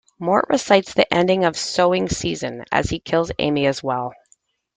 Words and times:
Mort 0.17 0.45
recites 0.49 0.95
the 0.95 1.13
ending 1.13 1.43
of 1.45 1.55
"Sowing 1.55 2.09
Season" 2.09 2.63
as 2.71 2.89
he 2.89 2.97
kills 2.99 3.31
Amy 3.37 3.67
as 3.67 3.83
well. 3.83 4.13